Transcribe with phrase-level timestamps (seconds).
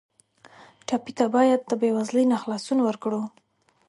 [0.87, 3.21] ټپي ته باید د بېوزلۍ نه خلاصون ورکړو.